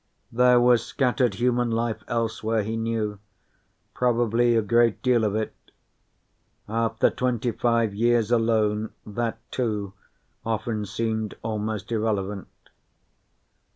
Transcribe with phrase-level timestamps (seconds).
[0.31, 3.19] There was scattered human life elsewhere, he knew
[3.93, 5.53] probably a great deal of it.
[6.67, 9.93] After twenty five years alone, that, too,
[10.43, 12.47] often seemed almost irrelevant.